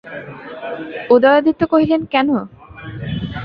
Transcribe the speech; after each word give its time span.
উদয়াদিত্য 1.09 1.61
কহিলেন, 1.71 2.01
কেন? 2.13 2.29